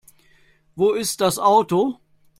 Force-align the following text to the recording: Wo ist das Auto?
Wo 0.73 0.93
ist 0.93 1.21
das 1.21 1.37
Auto? 1.37 1.99